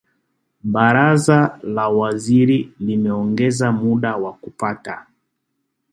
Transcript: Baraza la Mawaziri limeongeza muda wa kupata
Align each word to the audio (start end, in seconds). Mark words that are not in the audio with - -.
Baraza 0.73 1.51
la 1.63 1.83
Mawaziri 1.87 2.73
limeongeza 2.79 3.71
muda 3.71 4.15
wa 4.15 4.33
kupata 4.33 5.07